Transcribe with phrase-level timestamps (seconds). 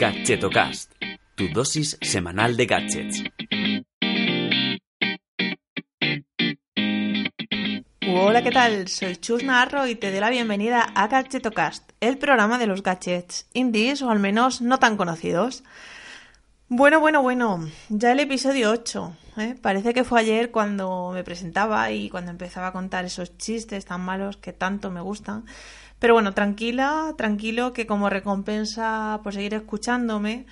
[0.00, 0.92] Gadgetocast,
[1.34, 3.22] tu dosis semanal de gadgets.
[8.08, 8.88] Hola, ¿qué tal?
[8.88, 13.46] Soy Chus Narro y te doy la bienvenida a Gadgetocast, el programa de los gadgets
[13.52, 15.64] indies o al menos no tan conocidos.
[16.72, 19.16] Bueno, bueno, bueno, ya el episodio 8.
[19.38, 19.56] ¿eh?
[19.60, 24.02] Parece que fue ayer cuando me presentaba y cuando empezaba a contar esos chistes tan
[24.02, 25.46] malos que tanto me gustan.
[25.98, 30.46] Pero bueno, tranquila, tranquilo, que como recompensa por seguir escuchándome,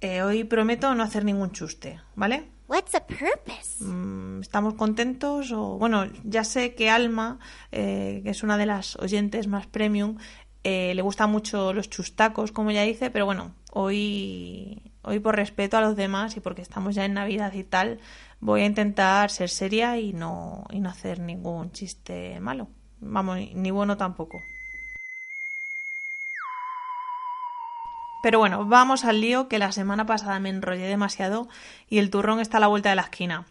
[0.00, 2.50] eh, hoy prometo no hacer ningún chuste, ¿vale?
[2.66, 3.84] What's the purpose?
[3.84, 5.52] Mm, ¿Estamos contentos?
[5.52, 7.38] O bueno, ya sé que Alma,
[7.70, 10.16] eh, que es una de las oyentes más premium,
[10.64, 15.76] eh, le gustan mucho los chustacos, como ya dice, pero bueno, hoy, hoy por respeto
[15.76, 17.98] a los demás y porque estamos ya en Navidad y tal,
[18.40, 22.68] voy a intentar ser seria y no, y no hacer ningún chiste malo.
[23.00, 24.38] Vamos, ni bueno tampoco.
[28.22, 31.48] Pero bueno, vamos al lío que la semana pasada me enrollé demasiado
[31.88, 33.46] y el turrón está a la vuelta de la esquina.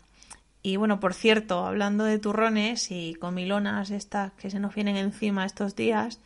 [0.61, 5.45] Y bueno, por cierto, hablando de turrones y comilonas estas que se nos vienen encima
[5.45, 6.19] estos días,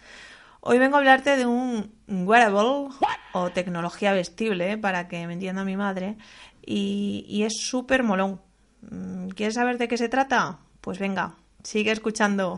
[0.66, 2.89] hoy vengo a hablarte de un wearable
[3.33, 4.78] o tecnología vestible, ¿eh?
[4.78, 6.17] para que me entienda mi madre,
[6.66, 8.42] y, y es súper molón.
[8.89, 10.59] Mm, ¿Quieres saber de qué se trata?
[10.80, 12.56] Pues venga, sigue escuchando.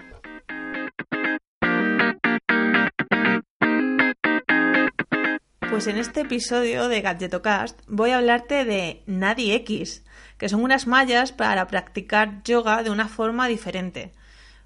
[5.70, 10.06] Pues en este episodio de Gadgetocast voy a hablarte de Nadi X,
[10.38, 14.14] que son unas mallas para practicar yoga de una forma diferente.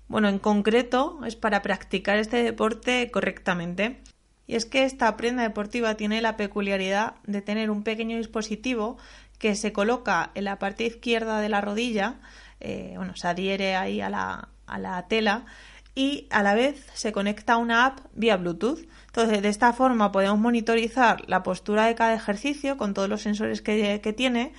[0.10, 4.02] Bueno, en concreto es para practicar este deporte correctamente.
[4.48, 8.98] Y es que esta prenda deportiva tiene la peculiaridad de tener un pequeño dispositivo
[9.38, 12.16] que se coloca en la parte izquierda de la rodilla,
[12.60, 15.46] eh, bueno, se adhiere ahí a la, a la tela
[15.94, 18.80] y a la vez se conecta a una app vía Bluetooth.
[19.06, 23.62] Entonces, de esta forma podemos monitorizar la postura de cada ejercicio con todos los sensores
[23.62, 24.54] que, que tiene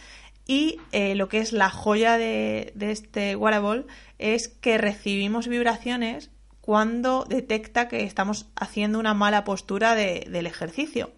[0.50, 3.84] y eh, lo que es la joya de, este wearable
[4.18, 11.12] es que recibimos vibraciones cuando detecta que estamos haciendo una mala postura de, del ejercicio.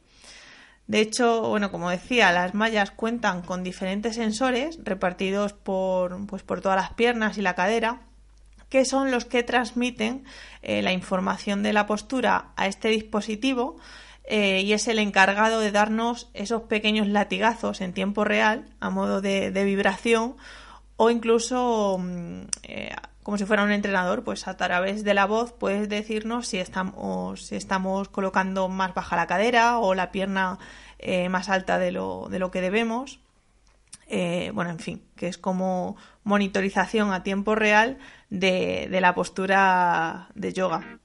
[0.86, 6.60] De hecho, bueno, como decía, las mallas cuentan con diferentes sensores repartidos por, pues, por
[6.60, 8.02] todas las piernas y la cadera
[8.68, 10.24] que son los que transmiten
[10.60, 13.78] eh, la información de la postura a este dispositivo
[14.24, 19.20] eh, y es el encargado de darnos esos pequeños latigazos en tiempo real a modo
[19.20, 20.36] de, vibración
[20.96, 22.94] o incluso mm, eh,
[23.24, 27.46] como si fuera un entrenador, pues a través de la voz puedes decirnos si estamos,
[27.46, 30.58] si estamos colocando más baja la cadera o la pierna
[30.98, 33.20] eh, más alta de lo, de lo que debemos.
[34.52, 37.96] Bueno, en fin, que es como monitorización a tiempo real
[38.28, 41.00] de la postura de yoga.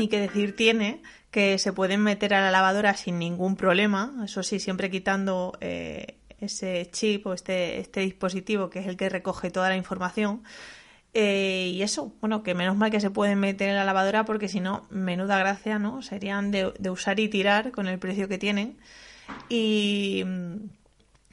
[0.00, 4.42] Ni que decir tiene que se pueden meter a la lavadora sin ningún problema, eso
[4.42, 9.50] sí, siempre quitando eh, ese chip o este, este dispositivo que es el que recoge
[9.50, 10.42] toda la información.
[11.12, 14.48] Eh, y eso, bueno, que menos mal que se pueden meter en la lavadora porque
[14.48, 16.00] si no, menuda gracia, ¿no?
[16.00, 18.78] Serían de, de, usar y tirar con el precio que tienen.
[19.50, 20.24] Y,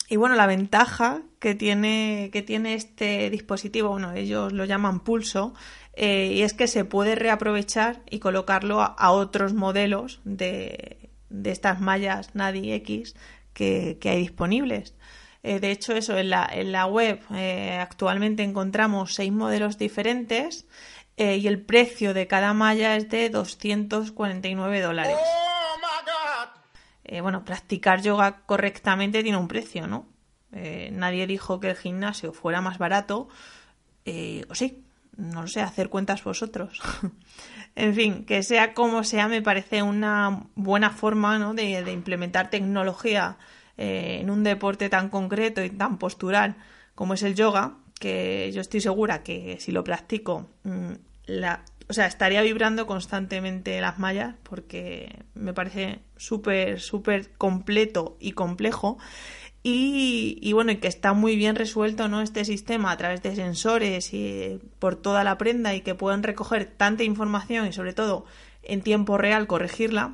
[0.09, 5.53] y bueno, la ventaja que tiene, que tiene este dispositivo, bueno, ellos lo llaman pulso,
[5.93, 11.81] eh, y es que se puede reaprovechar y colocarlo a, otros modelos de, de, estas
[11.81, 13.15] mallas NADI X
[13.53, 14.95] que, hay disponibles.
[15.43, 20.67] Eh, de hecho, eso en la, en la web eh, actualmente encontramos seis modelos diferentes
[21.19, 25.17] y el precio de cada malla es de 249 dólares.
[27.09, 30.07] Oh bueno, practicar yoga correctamente tiene un precio, ¿no?
[30.91, 33.27] nadie dijo que el gimnasio fuera más barato,
[34.49, 34.83] o sí,
[35.17, 36.79] no lo sé, hacer cuentas vosotros.
[37.75, 41.53] en fin, que sea como sea, me parece una buena forma ¿no?
[41.53, 43.37] de, implementar tecnología
[43.77, 46.55] eh, en un deporte tan concreto y tan postural
[46.95, 50.93] como es el yoga, que yo estoy segura que si lo practico, mmm,
[51.25, 58.33] la, o sea, estaría vibrando constantemente las mallas porque me parece súper, súper completo y
[58.33, 58.97] complejo.
[59.69, 62.21] Y, bueno, y que está muy bien resuelto ¿no?
[62.21, 66.65] este sistema a través de sensores y por toda la prenda y que pueden recoger
[66.65, 68.25] tanta información y sobre todo
[68.63, 70.13] en tiempo real corregirla,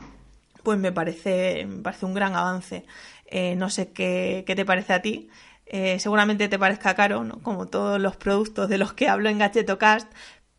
[0.64, 2.86] pues me parece, me parece un gran avance.
[3.28, 5.30] Eh, no sé qué, qué, te parece a ti.
[5.68, 7.40] Eh, seguramente te parezca caro, ¿no?
[7.44, 10.12] como todos los productos de los que hablo en Gadgetocast,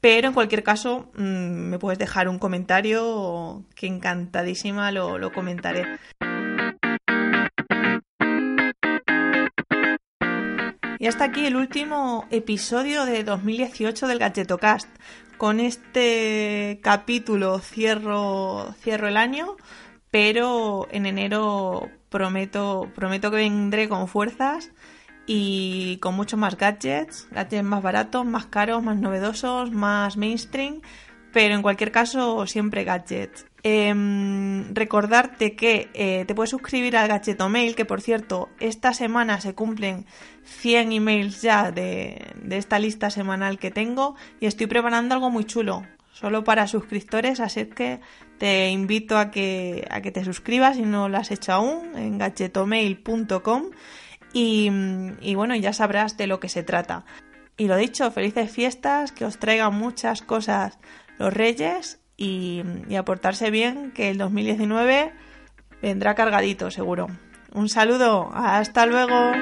[0.05, 5.33] pero en cualquier caso mmm, me puedes dejar un comentario que encantadísima lo, lo
[10.99, 14.91] Y hasta aquí el último episodio de 2018 del Gadgetocast.
[15.39, 19.57] Con este capítulo cierro, cierro el año,
[20.11, 24.71] pero en enero prometo, prometo que vendré con fuerzas
[25.27, 30.81] y con muchos más gadgets, gadgets más baratos, más caros, más novedosos, más mainstream,
[31.33, 33.47] pero en cualquier caso siempre gadgets.
[33.67, 39.41] Em, recordarte que eh, te puedes suscribir al Gadgeto Mail, que por cierto, esta semana
[39.41, 40.05] se cumplen
[40.45, 45.45] 100 emails ya de, de esta lista semanal que tengo y estoy preparando algo muy
[45.45, 45.83] chulo,
[46.13, 48.01] solo para suscriptores, así que
[48.37, 52.19] te invito a que, a que te suscribas si no lo has hecho aún en
[52.19, 53.71] gadgetomail.com
[54.35, 57.05] y, bueno, ya sabrás de lo que se trata.
[57.57, 60.79] Y lo dicho, felices fiestas, que os traigan muchas cosas
[61.19, 65.13] los reyes y, y aportarse bien, que el 2019
[65.81, 67.07] vendrá cargadito seguro.
[67.53, 69.33] Un saludo, hasta luego.